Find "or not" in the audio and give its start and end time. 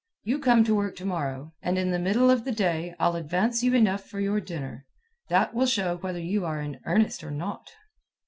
7.23-7.69